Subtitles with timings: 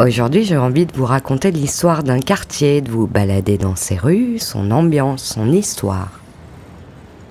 [0.00, 4.38] Aujourd'hui, j'ai envie de vous raconter l'histoire d'un quartier, de vous balader dans ses rues,
[4.38, 6.20] son ambiance, son histoire.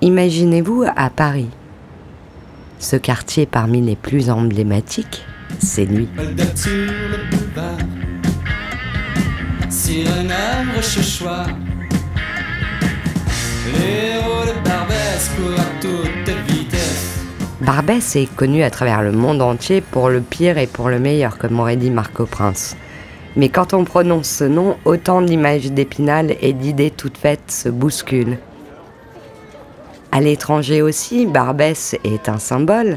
[0.02, 1.48] Imaginez-vous à Paris.
[2.78, 5.24] Ce quartier parmi les plus emblématiques,
[5.60, 6.08] c'est lui.
[17.68, 21.36] Barbès est connu à travers le monde entier pour le pire et pour le meilleur,
[21.36, 22.78] comme aurait dit Marco Prince.
[23.36, 28.38] Mais quand on prononce ce nom, autant d'images d'Épinal et d'idées toutes faites se bousculent.
[30.12, 32.96] À l'étranger aussi, Barbès est un symbole,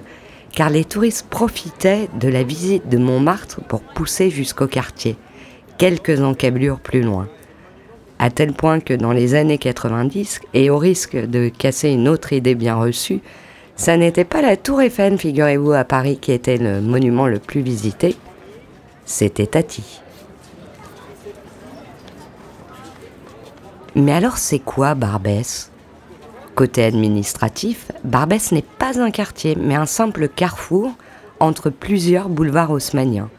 [0.56, 5.18] car les touristes profitaient de la visite de Montmartre pour pousser jusqu'au quartier,
[5.80, 7.28] quelques encablures plus loin.
[8.20, 12.32] À tel point que dans les années 90, et au risque de casser une autre
[12.32, 13.20] idée bien reçue,
[13.76, 17.62] ça n'était pas la tour Eiffel, figurez-vous, à Paris qui était le monument le plus
[17.62, 18.16] visité,
[19.06, 20.02] c'était Tati.
[23.96, 25.72] Mais alors c'est quoi Barbès?
[26.56, 30.92] Côté administratif, Barbès n'est pas un quartier, mais un simple carrefour
[31.40, 33.30] entre plusieurs boulevards haussmanniens.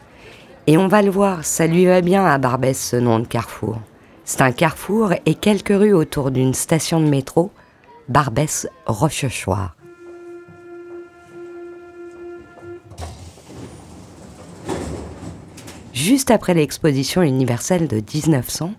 [0.67, 3.79] Et on va le voir, ça lui va bien à Barbès ce nom de carrefour.
[4.25, 7.51] C'est un carrefour et quelques rues autour d'une station de métro,
[8.09, 9.75] Barbès-Rochechouart.
[16.03, 18.73] Juste après l'exposition universelle de 1900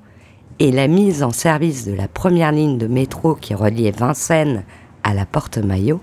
[0.60, 4.66] et la mise en service de la première ligne de métro qui reliait Vincennes
[5.04, 6.02] à la Porte Maillot,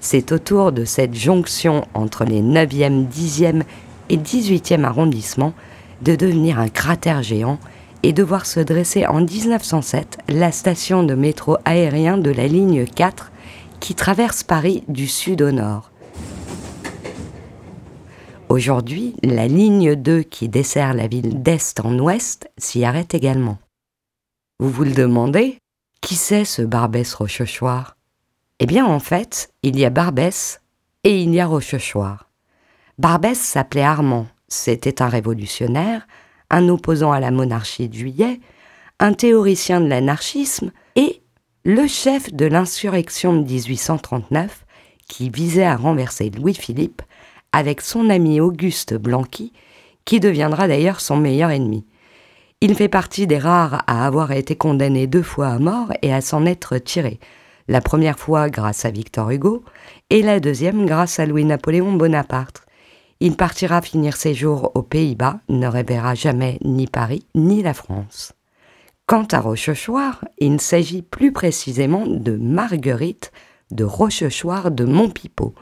[0.00, 3.62] c'est autour de cette jonction entre les 9e, 10e
[4.10, 5.54] et 18e arrondissements
[6.02, 7.60] de devenir un cratère géant
[8.02, 12.84] et de voir se dresser en 1907 la station de métro aérien de la ligne
[12.84, 13.30] 4
[13.78, 15.92] qui traverse Paris du sud au nord.
[18.48, 23.58] Aujourd'hui, la ligne 2 qui dessert la ville d'est en ouest s'y arrête également.
[24.58, 25.58] Vous vous le demandez
[26.00, 27.96] Qui c'est ce Barbès Rochechouart?
[28.58, 30.62] Eh bien, en fait, il y a Barbès
[31.04, 32.30] et il y a Rochechouart.
[32.96, 34.26] Barbès s'appelait Armand.
[34.48, 36.06] C'était un révolutionnaire,
[36.48, 38.40] un opposant à la monarchie de juillet,
[38.98, 41.20] un théoricien de l'anarchisme et
[41.64, 44.64] le chef de l'insurrection de 1839
[45.06, 47.02] qui visait à renverser Louis-Philippe
[47.58, 49.52] avec son ami Auguste Blanqui,
[50.04, 51.84] qui deviendra d'ailleurs son meilleur ennemi.
[52.60, 56.20] Il fait partie des rares à avoir été condamné deux fois à mort et à
[56.20, 57.18] s'en être tiré.
[57.66, 59.64] La première fois grâce à Victor Hugo
[60.08, 62.62] et la deuxième grâce à Louis-Napoléon Bonaparte.
[63.18, 68.34] Il partira finir ses jours aux Pays-Bas, ne reverra jamais ni Paris ni la France.
[69.06, 73.32] Quant à Rochechouart, il s'agit plus précisément de Marguerite
[73.72, 75.54] de Rochechouart de Montpipeau,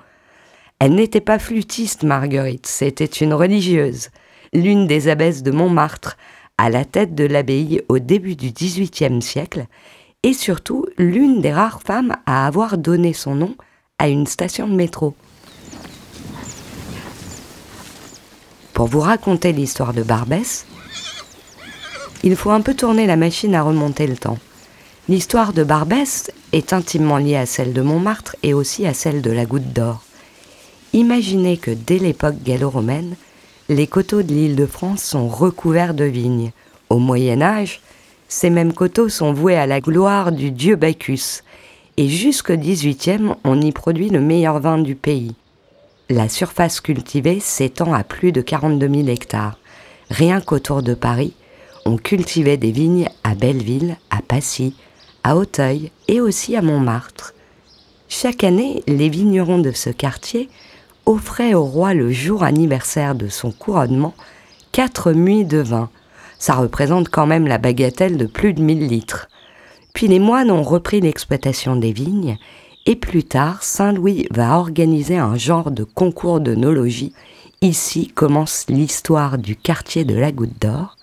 [0.78, 4.10] elle n'était pas flûtiste, Marguerite, c'était une religieuse,
[4.52, 6.16] l'une des abbesses de Montmartre,
[6.58, 9.66] à la tête de l'abbaye au début du XVIIIe siècle,
[10.22, 13.54] et surtout l'une des rares femmes à avoir donné son nom
[13.98, 15.14] à une station de métro.
[18.74, 20.66] Pour vous raconter l'histoire de Barbès,
[22.22, 24.38] il faut un peu tourner la machine à remonter le temps.
[25.08, 29.30] L'histoire de Barbès est intimement liée à celle de Montmartre et aussi à celle de
[29.30, 30.02] la Goutte d'Or.
[30.96, 33.16] Imaginez que dès l'époque gallo-romaine,
[33.68, 36.52] les coteaux de l'île de France sont recouverts de vignes.
[36.88, 37.82] Au Moyen Âge,
[38.28, 41.42] ces mêmes coteaux sont voués à la gloire du dieu Bacchus,
[41.98, 45.34] et jusqu'au XVIIIe, on y produit le meilleur vin du pays.
[46.08, 49.58] La surface cultivée s'étend à plus de 42 000 hectares.
[50.08, 51.34] Rien qu'autour de Paris,
[51.84, 54.74] on cultivait des vignes à Belleville, à Passy,
[55.24, 57.34] à Auteuil et aussi à Montmartre.
[58.08, 60.48] Chaque année, les vignerons de ce quartier
[61.06, 64.14] offrait au roi le jour anniversaire de son couronnement
[64.72, 65.88] quatre muits de vin.
[66.38, 69.28] Ça représente quand même la bagatelle de plus de 1000 litres.
[69.94, 72.36] Puis les moines ont repris l'exploitation des vignes
[72.88, 77.12] et plus tard, Saint-Louis va organiser un genre de concours de nologie.
[77.60, 80.96] Ici commence l'histoire du quartier de la Goutte d'Or,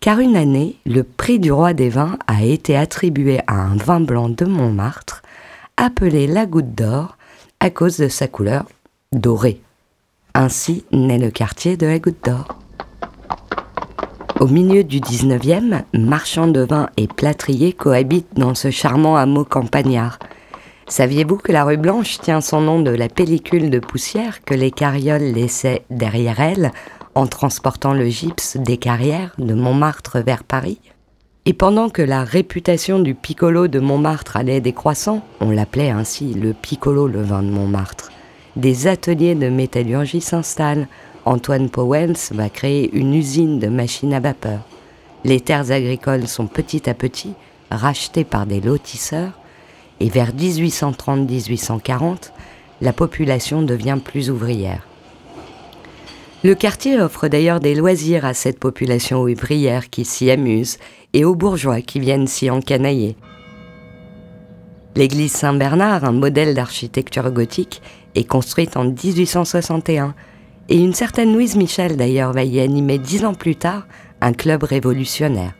[0.00, 4.00] car une année, le prix du roi des vins a été attribué à un vin
[4.00, 5.22] blanc de Montmartre,
[5.76, 7.18] appelé la Goutte d'Or
[7.60, 8.64] à cause de sa couleur
[9.12, 9.62] doré.
[10.34, 12.58] Ainsi naît le quartier de la Goutte d'Or.
[14.38, 20.18] Au milieu du 19e, marchands de vin et plâtriers cohabitent dans ce charmant hameau campagnard.
[20.86, 24.70] Saviez-vous que la rue Blanche tient son nom de la pellicule de poussière que les
[24.70, 26.70] carrioles laissaient derrière elle
[27.14, 30.80] en transportant le gypse des carrières de Montmartre vers Paris?
[31.46, 36.52] Et pendant que la réputation du piccolo de Montmartre allait décroissant, on l'appelait ainsi le
[36.52, 38.10] piccolo le vin de Montmartre
[38.58, 40.86] des ateliers de métallurgie s'installent
[41.24, 44.60] Antoine Powens va créer une usine de machines à vapeur.
[45.24, 47.34] Les terres agricoles sont petit à petit
[47.70, 49.32] rachetées par des lotisseurs
[50.00, 52.32] et vers 1830-1840,
[52.80, 54.86] la population devient plus ouvrière.
[56.44, 60.78] Le quartier offre d'ailleurs des loisirs à cette population ouvrière qui s'y amuse
[61.12, 63.16] et aux bourgeois qui viennent s'y encanailler.
[64.98, 67.82] L'église Saint-Bernard, un modèle d'architecture gothique,
[68.14, 70.14] est construite en 1861
[70.68, 73.86] et une certaine Louise Michel d'ailleurs va y animer dix ans plus tard
[74.20, 75.54] un club révolutionnaire.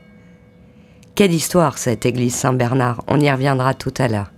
[1.14, 4.30] Quelle histoire cette église Saint-Bernard, on y reviendra tout à l'heure.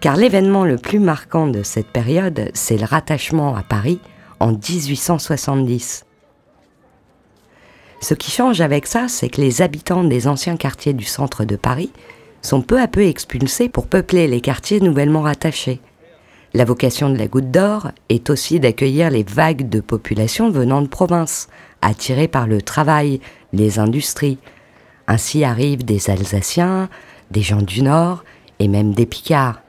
[0.00, 4.00] Car l'événement le plus marquant de cette période, c'est le rattachement à Paris
[4.40, 6.04] en 1870.
[8.00, 11.56] Ce qui change avec ça, c'est que les habitants des anciens quartiers du centre de
[11.56, 11.90] Paris
[12.42, 15.80] sont peu à peu expulsés pour peupler les quartiers nouvellement rattachés.
[16.54, 20.88] La vocation de la Goutte d'Or est aussi d'accueillir les vagues de population venant de
[20.88, 21.48] province,
[21.82, 23.20] attirées par le travail,
[23.52, 24.38] les industries.
[25.06, 26.88] Ainsi arrivent des Alsaciens,
[27.30, 28.24] des gens du Nord
[28.60, 29.60] et même des Picards.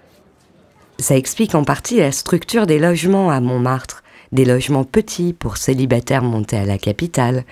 [0.99, 6.23] Ça explique en partie la structure des logements à Montmartre, des logements petits pour célibataires
[6.23, 7.43] montés à la capitale,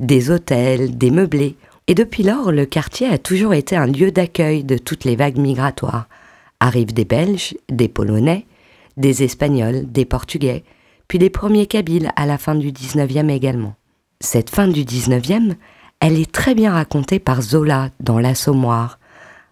[0.00, 1.56] des hôtels, des meublés.
[1.86, 5.38] Et depuis lors, le quartier a toujours été un lieu d'accueil de toutes les vagues
[5.38, 6.08] migratoires.
[6.60, 8.46] Arrivent des Belges, des Polonais,
[8.96, 10.64] des Espagnols, des Portugais,
[11.08, 13.74] puis des premiers Kabyles à la fin du 19e également.
[14.20, 15.54] Cette fin du 19e,
[16.00, 18.98] elle est très bien racontée par Zola dans L'Assommoir.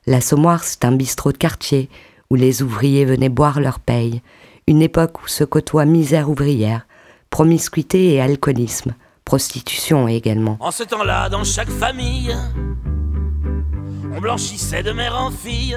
[0.07, 1.89] L'Assommoir, c'est un bistrot de quartier
[2.31, 4.23] où les ouvriers venaient boire leur paye,
[4.67, 6.87] une époque où se côtoient misère ouvrière,
[7.31, 8.95] promiscuité et alcoolisme,
[9.25, 10.57] prostitution également.
[10.61, 12.35] En ce temps-là, dans chaque famille,
[14.15, 15.77] on blanchissait de mère en fille.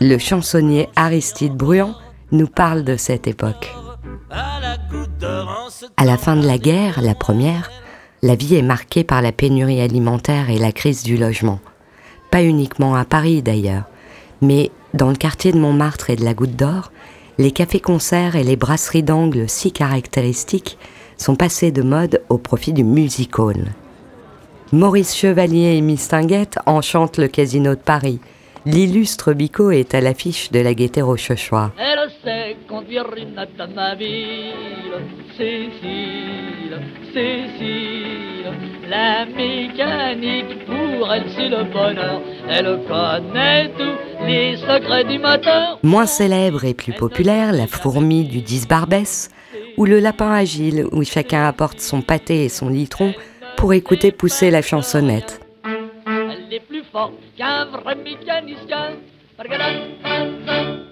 [0.00, 1.94] Le chansonnier Aristide Bruand
[2.34, 3.72] nous parle de cette époque.
[5.96, 7.70] À la fin de la guerre, la première,
[8.22, 11.60] la vie est marquée par la pénurie alimentaire et la crise du logement.
[12.30, 13.84] Pas uniquement à Paris d'ailleurs,
[14.42, 16.90] mais dans le quartier de Montmartre et de la Goutte d'Or,
[17.38, 20.78] les cafés-concerts et les brasseries d'angle si caractéristiques
[21.16, 23.72] sont passés de mode au profit du music hall.
[24.72, 28.18] Maurice Chevalier et Miss Tinguette enchantent le casino de Paris.
[28.66, 31.72] L'illustre Bico est à l'affiche de la gaieté rochechouart.
[31.78, 34.94] Elle sait conduire une automobile,
[35.36, 36.80] Cécile,
[37.12, 38.52] Cécile.
[38.88, 42.22] La mécanique pour elle c'est le bonheur.
[42.48, 45.78] Elle connaît tous les secrets du moteur.
[45.82, 49.28] Moins célèbre et plus populaire, la fourmi du 10 Barbès,
[49.76, 53.12] ou le lapin agile où chacun apporte son pâté et son litron
[53.56, 55.40] pour écouter pousser la chansonnette.
[56.06, 58.92] Elle est plus forte qu'un vrai mécanicien.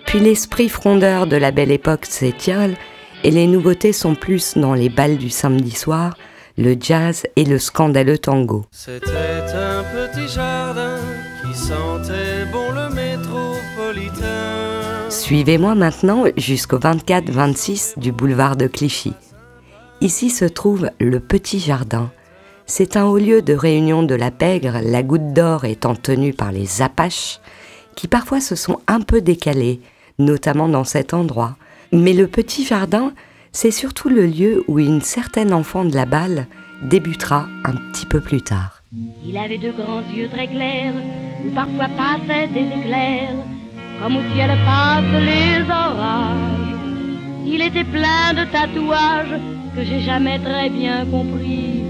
[0.07, 2.75] Puis l'esprit frondeur de la belle époque s'étiole
[3.23, 6.17] et les nouveautés sont plus dans les balles du samedi soir,
[6.59, 8.65] le jazz et le scandaleux tango.
[8.73, 10.97] C'était un petit jardin
[11.41, 15.09] qui sentait bon le métropolitain.
[15.09, 19.13] Suivez-moi maintenant jusqu'au 24-26 du boulevard de Clichy.
[20.01, 22.11] Ici se trouve le Petit Jardin.
[22.67, 26.53] C'est un haut lieu de réunion de la pègre, la goutte d'or étant tenue par
[26.53, 27.41] les Apaches,
[27.97, 29.81] qui parfois se sont un peu décalés,
[30.19, 31.57] notamment dans cet endroit.
[31.93, 33.13] Mais le Petit Jardin,
[33.53, 36.47] c'est surtout le lieu où une certaine enfant de la balle
[36.83, 38.83] débutera un petit peu plus tard.
[39.25, 40.95] Il avait de grands yeux très clairs,
[41.45, 43.35] où parfois passaient des éclairs,
[44.03, 46.63] comme au ciel passent les orages.
[47.45, 49.41] Il était plein de tatouages
[49.75, 51.82] que j'ai jamais très bien compris.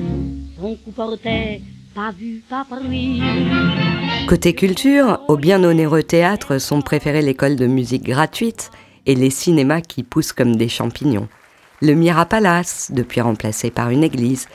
[4.28, 8.70] Côté culture, au bien onéreux théâtre sont préférées l'école de musique gratuite
[9.06, 11.28] et les cinémas qui poussent comme des champignons.
[11.80, 14.46] Le Mira Palace, depuis remplacé par une église,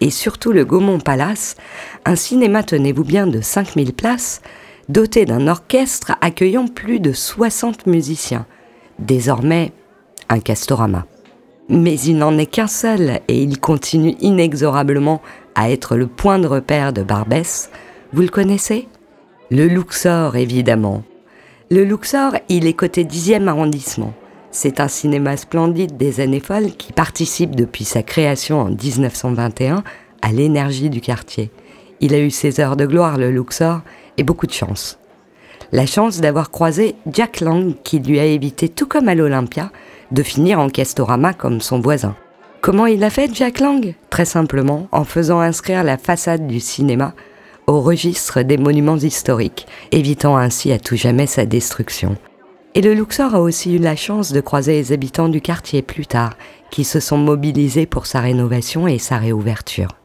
[0.00, 1.56] et surtout le Gaumont Palace,
[2.04, 4.42] un cinéma, tenez-vous bien, de 5000 places,
[4.90, 8.46] doté d'un orchestre accueillant plus de 60 musiciens.
[8.98, 9.72] Désormais,
[10.28, 11.06] un castorama.
[11.68, 15.22] Mais il n'en est qu'un seul et il continue inexorablement
[15.54, 17.70] à être le point de repère de Barbès.
[18.12, 18.86] Vous le connaissez?
[19.50, 21.02] Le Luxor, évidemment.
[21.70, 24.12] Le Luxor, il est côté 10e arrondissement.
[24.50, 29.82] C'est un cinéma splendide des années folles qui participe depuis sa création en 1921
[30.22, 31.50] à l'énergie du quartier.
[32.00, 33.80] Il a eu ses heures de gloire, le Luxor,
[34.18, 34.98] et beaucoup de chance.
[35.72, 39.72] La chance d'avoir croisé Jack Lang qui lui a évité, tout comme à l'Olympia,
[40.14, 42.14] de finir en Castorama comme son voisin.
[42.60, 43.94] Comment il a fait Jack Lang?
[44.08, 47.12] Très simplement en faisant inscrire la façade du cinéma
[47.66, 52.16] au registre des monuments historiques, évitant ainsi à tout jamais sa destruction.
[52.74, 56.06] Et le Luxor a aussi eu la chance de croiser les habitants du quartier plus
[56.06, 56.36] tard,
[56.70, 59.96] qui se sont mobilisés pour sa rénovation et sa réouverture.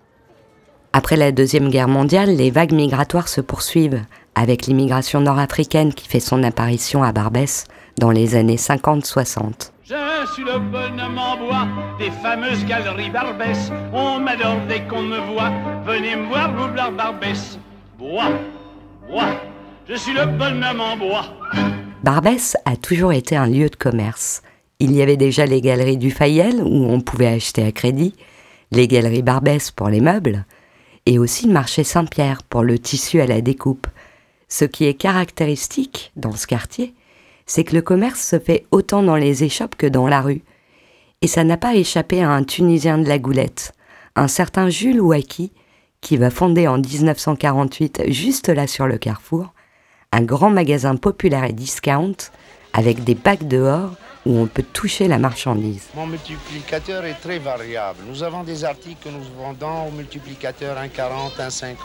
[0.93, 4.01] Après la Deuxième Guerre mondiale, les vagues migratoires se poursuivent,
[4.35, 7.65] avec l'immigration nord-africaine qui fait son apparition à Barbès
[7.99, 9.71] dans les années 50-60.
[9.89, 11.67] Je suis le bonhomme en bois
[11.97, 13.71] des fameuses galeries Barbès.
[13.91, 15.49] On m'adore dès qu'on me voit.
[15.83, 17.57] Venez me voir, Roublard Barbès.
[17.97, 18.29] Bois,
[19.09, 19.41] bois,
[19.89, 21.33] je suis le bonhomme en bois.
[22.03, 24.43] Barbès a toujours été un lieu de commerce.
[24.77, 28.13] Il y avait déjà les galeries du Fayel où on pouvait acheter à crédit,
[28.69, 30.45] les galeries Barbès pour les meubles,
[31.07, 33.87] et aussi le marché Saint-Pierre pour le tissu à la découpe.
[34.49, 36.93] Ce qui est caractéristique dans ce quartier,
[37.49, 40.43] c'est que le commerce se fait autant dans les échoppes que dans la rue.
[41.23, 43.73] Et ça n'a pas échappé à un Tunisien de la Goulette,
[44.15, 45.51] un certain Jules Ouaki,
[45.99, 49.51] qui va fonder en 1948, juste là sur le carrefour,
[50.11, 52.15] un grand magasin populaire et discount
[52.73, 55.87] avec des bacs dehors où on peut toucher la marchandise.
[55.95, 57.99] Mon multiplicateur est très variable.
[58.07, 61.75] Nous avons des articles que nous vendons au multiplicateur 1,40, 1,50.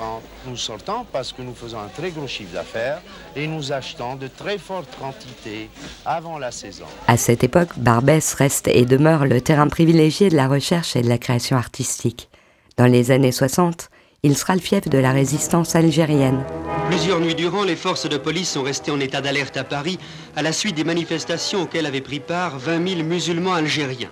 [0.47, 3.01] Nous sortons parce que nous faisons un très gros chiffre d'affaires
[3.37, 5.69] et nous achetons de très fortes quantités
[6.05, 6.87] avant la saison.
[7.07, 11.09] À cette époque, Barbès reste et demeure le terrain privilégié de la recherche et de
[11.09, 12.29] la création artistique.
[12.77, 13.89] Dans les années 60,
[14.25, 16.43] il sera le fief de la résistance algérienne.
[16.89, 19.99] Plusieurs nuits durant, les forces de police sont restées en état d'alerte à Paris
[20.35, 24.11] à la suite des manifestations auxquelles avaient pris part 20 000 musulmans algériens.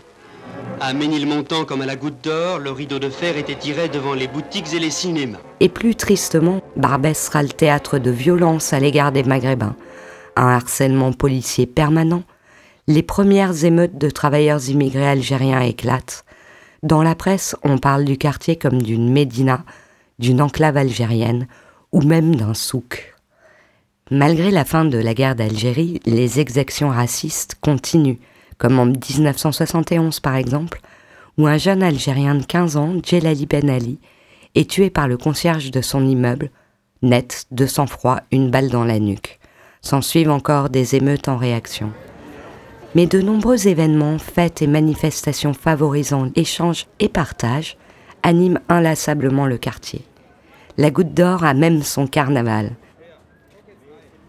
[0.81, 4.28] À Ménilmontant comme à la Goutte d'Or, le rideau de fer était tiré devant les
[4.28, 5.38] boutiques et les cinémas.
[5.61, 9.76] Et plus tristement, Barbès sera le théâtre de violences à l'égard des Maghrébins,
[10.37, 12.25] un harcèlement policier permanent,
[12.87, 16.25] les premières émeutes de travailleurs immigrés algériens éclatent.
[16.83, 19.64] Dans la presse, on parle du quartier comme d'une médina,
[20.19, 21.47] d'une enclave algérienne
[21.92, 23.14] ou même d'un souk.
[24.11, 28.19] Malgré la fin de la guerre d'Algérie, les exactions racistes continuent,
[28.59, 30.81] comme en 1971 par exemple,
[31.38, 33.99] où un jeune Algérien de 15 ans, Djelali Ben Ali,
[34.54, 36.50] est tué par le concierge de son immeuble,
[37.00, 39.38] net, de sang-froid, une balle dans la nuque.
[39.81, 41.90] S'en suivent encore des émeutes en réaction.
[42.95, 47.76] Mais de nombreux événements, fêtes et manifestations favorisant échange et partage
[48.22, 50.02] animent inlassablement le quartier.
[50.78, 52.72] La Goutte d'Or a même son carnaval.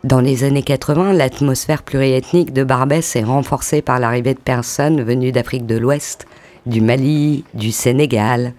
[0.03, 5.31] Dans les années 80, l'atmosphère pluriethnique de Barbès est renforcée par l'arrivée de personnes venues
[5.31, 6.27] d'Afrique de l'Ouest,
[6.65, 8.53] du Mali, du Sénégal,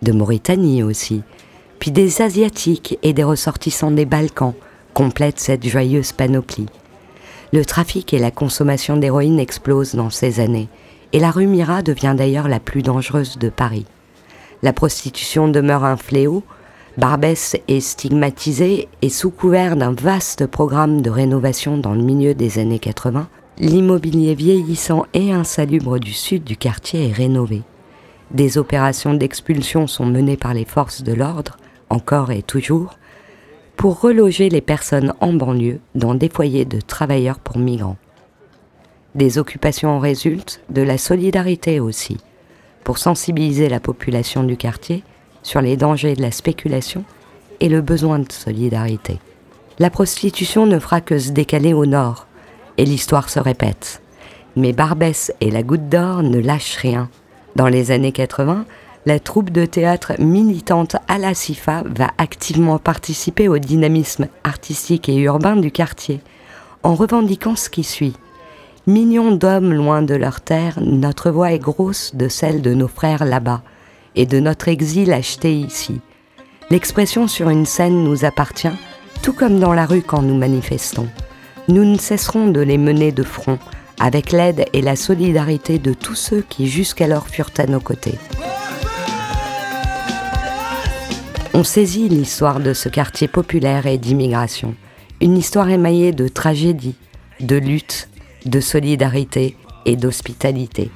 [0.00, 1.22] de Mauritanie aussi,
[1.78, 4.54] puis des Asiatiques et des ressortissants des Balkans
[4.94, 6.68] complètent cette joyeuse panoplie.
[7.52, 10.68] Le trafic et la consommation d'héroïne explosent dans ces années,
[11.12, 13.86] et la rue Mira devient d'ailleurs la plus dangereuse de Paris.
[14.62, 16.42] La prostitution demeure un fléau,
[16.96, 22.58] Barbès est stigmatisé et sous couvert d'un vaste programme de rénovation dans le milieu des
[22.58, 27.62] années 80, l'immobilier vieillissant et insalubre du sud du quartier est rénové.
[28.30, 31.58] Des opérations d'expulsion sont menées par les forces de l'ordre,
[31.90, 32.98] encore et toujours,
[33.76, 37.98] pour reloger les personnes en banlieue dans des foyers de travailleurs pour migrants.
[39.14, 42.16] Des occupations en résultent, de la solidarité aussi,
[42.86, 45.02] pour sensibiliser la population du quartier
[45.42, 47.02] sur les dangers de la spéculation
[47.58, 49.18] et le besoin de solidarité.
[49.80, 52.28] La prostitution ne fera que se décaler au nord,
[52.78, 54.00] et l'histoire se répète.
[54.54, 57.10] Mais Barbès et la Goutte d'Or ne lâchent rien.
[57.56, 58.66] Dans les années 80,
[59.04, 61.32] la troupe de théâtre militante à la
[61.86, 66.20] va activement participer au dynamisme artistique et urbain du quartier,
[66.84, 68.14] en revendiquant ce qui suit.
[68.88, 73.24] Millions d'hommes loin de leur terre, notre voix est grosse de celle de nos frères
[73.24, 73.62] là-bas
[74.14, 76.00] et de notre exil acheté ici.
[76.70, 78.68] L'expression sur une scène nous appartient,
[79.22, 81.08] tout comme dans la rue quand nous manifestons.
[81.66, 83.58] Nous ne cesserons de les mener de front,
[83.98, 88.20] avec l'aide et la solidarité de tous ceux qui jusqu'alors furent à nos côtés.
[91.54, 94.76] On saisit l'histoire de ce quartier populaire et d'immigration,
[95.20, 96.94] une histoire émaillée de tragédie,
[97.40, 98.08] de lutte,
[98.48, 100.90] de solidarité et d'hospitalité.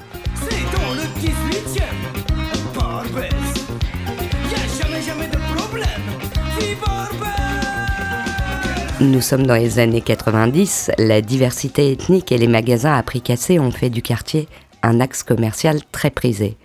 [9.00, 13.58] Nous sommes dans les années 90, la diversité ethnique et les magasins à prix cassés
[13.58, 14.46] ont fait du quartier
[14.82, 16.56] un axe commercial très prisé.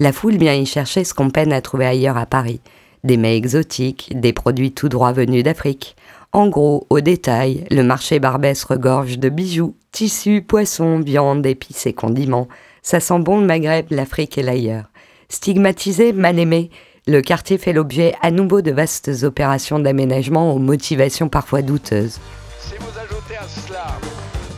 [0.00, 2.60] La foule vient y chercher ce qu'on peine à trouver ailleurs à Paris.
[3.04, 5.96] Des mets exotiques, des produits tout droit venus d'Afrique.
[6.32, 11.92] En gros, au détail, le marché Barbès regorge de bijoux, tissus, poissons, viande, épices et
[11.92, 12.46] condiments.
[12.82, 14.84] Ça sent bon le Maghreb, l'Afrique et l'ailleurs.
[15.28, 16.70] Stigmatisé, mal aimé,
[17.08, 22.20] le quartier fait l'objet à nouveau de vastes opérations d'aménagement aux motivations parfois douteuses.
[22.60, 23.86] Si vous ajoutez à cela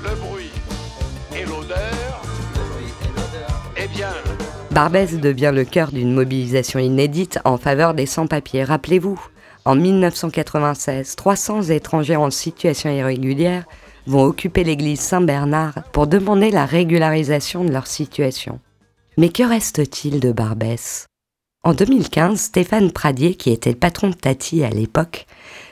[0.02, 0.50] le bruit
[1.34, 2.22] et l'odeur,
[3.78, 4.10] eh bien,
[4.72, 8.64] Barbès devient le cœur d'une mobilisation inédite en faveur des sans-papiers.
[8.64, 9.18] Rappelez-vous,
[9.64, 13.64] en 1996, 300 étrangers en situation irrégulière
[14.06, 18.58] vont occuper l'église Saint-Bernard pour demander la régularisation de leur situation.
[19.16, 21.06] Mais que reste-t-il de Barbès?
[21.62, 25.26] En 2015, Stéphane Pradier, qui était le patron de Tati à l'époque,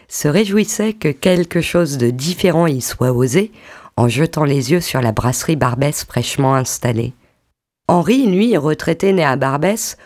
[0.07, 3.51] se réjouissait que quelque chose de différent y soit osé
[3.97, 7.13] en jetant les yeux sur la brasserie Barbès fraîchement installée.
[7.89, 9.97] Henri, lui, retraité né à Barbès,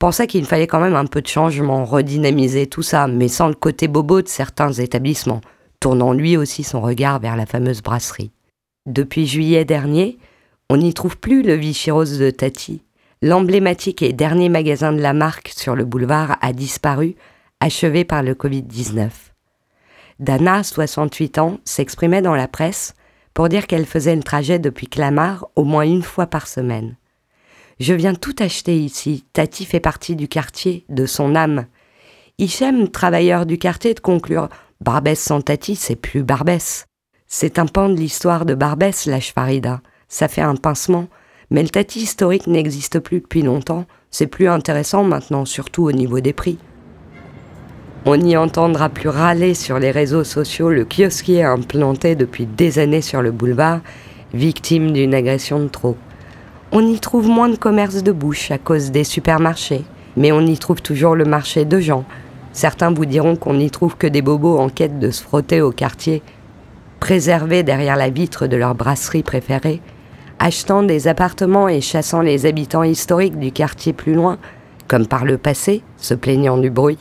[0.00, 3.54] pensait qu'il fallait quand même un peu de changement, redynamiser tout ça, mais sans le
[3.54, 5.42] côté bobo de certains établissements,
[5.78, 8.32] tournant lui aussi son regard vers la fameuse brasserie.
[8.86, 10.18] Depuis juillet dernier,
[10.70, 12.82] on n'y trouve plus le Vichy Rose de Tati.
[13.20, 17.14] L'emblématique et dernier magasin de la marque sur le boulevard a disparu,
[17.60, 19.10] achevé par le Covid-19.
[20.18, 22.94] Dana, 68 ans, s'exprimait dans la presse
[23.34, 26.96] pour dire qu'elle faisait le trajet depuis Clamart au moins une fois par semaine.
[27.80, 29.24] Je viens tout acheter ici.
[29.32, 31.64] Tati fait partie du quartier, de son âme.
[32.36, 34.50] Hichem, travailleur du quartier, de conclure
[34.82, 36.84] Barbès sans Tati, c'est plus Barbès.
[37.26, 39.80] C'est un pan de l'histoire de Barbès, lâche Farida.
[40.08, 41.08] Ça fait un pincement.
[41.50, 43.86] Mais le Tati historique n'existe plus depuis longtemps.
[44.10, 46.58] C'est plus intéressant maintenant, surtout au niveau des prix.
[48.04, 53.02] On n'y entendra plus râler sur les réseaux sociaux le kiosquier implanté depuis des années
[53.02, 53.80] sur le boulevard,
[54.34, 55.96] victime d'une agression de trop.
[56.72, 59.82] On y trouve moins de commerce de bouche à cause des supermarchés,
[60.16, 62.04] mais on y trouve toujours le marché de gens.
[62.52, 65.72] Certains vous diront qu'on n'y trouve que des bobos en quête de se frotter au
[65.72, 66.22] quartier,
[67.00, 69.80] préservés derrière la vitre de leur brasserie préférée,
[70.38, 74.38] achetant des appartements et chassant les habitants historiques du quartier plus loin,
[74.86, 76.98] comme par le passé, se plaignant du bruit.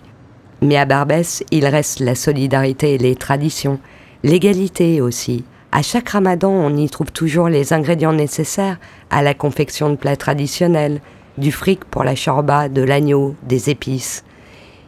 [0.63, 3.79] Mais à Barbès, il reste la solidarité et les traditions,
[4.23, 8.77] l'égalité aussi, à chaque ramadan, on y trouve toujours les ingrédients nécessaires
[9.11, 10.99] à la confection de plats traditionnels,
[11.37, 14.23] du fric pour la chorba, de l'agneau, des épices.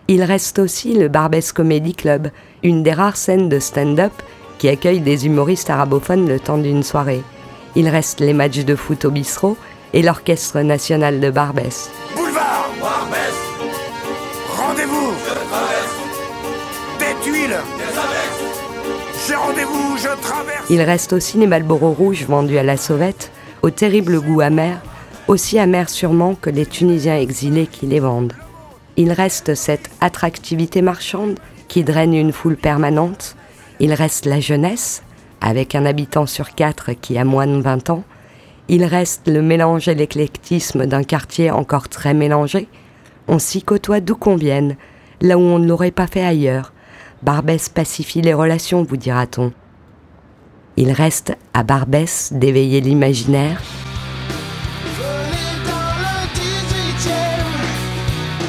[0.08, 2.30] Il reste aussi le Barbès Comedy Club,
[2.64, 4.12] une des rares scènes de stand-up
[4.58, 7.22] qui accueille des humoristes arabophones le temps d'une soirée.
[7.76, 9.58] Il reste les matchs de foot au bistrot
[9.94, 11.90] et l'orchestre national de Barbès.
[12.16, 13.36] Boulevard Barbès
[14.58, 15.14] Rendez-vous
[17.00, 17.81] Des
[20.70, 24.82] Il reste aussi les Malboro rouges vendus à la sauvette, au terrible goût amer,
[25.28, 28.34] aussi amer sûrement que les Tunisiens exilés qui les vendent.
[28.98, 33.36] Il reste cette attractivité marchande qui draine une foule permanente.
[33.80, 35.04] Il reste la jeunesse,
[35.40, 38.04] avec un habitant sur quatre qui a moins de 20 ans.
[38.68, 42.68] Il reste le mélange et l'éclectisme d'un quartier encore très mélangé.
[43.28, 44.76] On s'y côtoie d'où qu'on vienne,
[45.22, 46.74] là où on ne l'aurait pas fait ailleurs,
[47.24, 49.54] Barbès pacifie les relations, vous dira-t-on.
[50.76, 53.62] Il reste à Barbès d'éveiller l'imaginaire.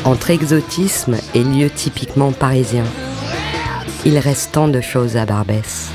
[0.05, 2.87] Entre exotisme et lieux typiquement parisiens,
[4.05, 5.91] il reste tant de choses à Barbès.